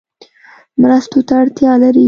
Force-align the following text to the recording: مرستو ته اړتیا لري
مرستو 0.81 1.19
ته 1.27 1.33
اړتیا 1.41 1.71
لري 1.83 1.99